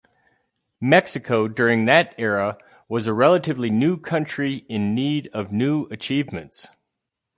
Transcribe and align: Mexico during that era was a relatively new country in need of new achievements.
Mexico 0.81 1.47
during 1.47 1.85
that 1.85 2.15
era 2.17 2.57
was 2.89 3.05
a 3.05 3.13
relatively 3.13 3.69
new 3.69 3.97
country 3.97 4.65
in 4.67 4.95
need 4.95 5.27
of 5.31 5.51
new 5.51 5.83
achievements. 5.91 6.69